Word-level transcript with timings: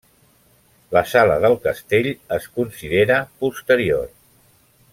La 0.95 1.03
sala 1.09 1.35
del 1.43 1.57
castell 1.67 2.09
es 2.37 2.47
considera 2.61 3.19
posterior. 3.45 4.09